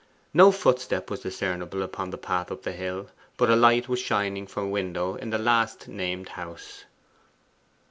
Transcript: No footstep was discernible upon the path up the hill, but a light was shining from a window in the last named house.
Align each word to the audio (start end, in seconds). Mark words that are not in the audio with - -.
No 0.33 0.51
footstep 0.51 1.11
was 1.11 1.19
discernible 1.19 1.83
upon 1.83 2.09
the 2.09 2.17
path 2.17 2.51
up 2.51 2.63
the 2.63 2.71
hill, 2.71 3.11
but 3.37 3.51
a 3.51 3.55
light 3.55 3.87
was 3.87 3.99
shining 3.99 4.47
from 4.47 4.63
a 4.65 4.69
window 4.69 5.13
in 5.13 5.29
the 5.29 5.37
last 5.37 5.87
named 5.87 6.29
house. 6.29 6.85